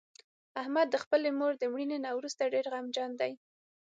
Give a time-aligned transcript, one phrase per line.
[0.61, 3.31] احمد د خپلې مور د مړینې نه ورسته ډېر غمجن دی.